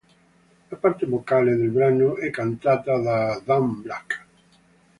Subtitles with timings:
[0.71, 4.25] La parte vocale del brano è cantata da Dan Black.